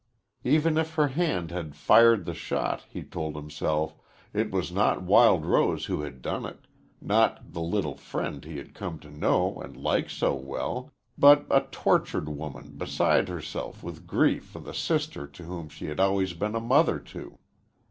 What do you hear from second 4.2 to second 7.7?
it was not Wild Rose who had done it not the